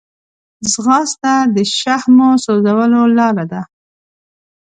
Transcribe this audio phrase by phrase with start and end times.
[0.71, 3.61] ځغاسته د شحمو سوځولو لاره ده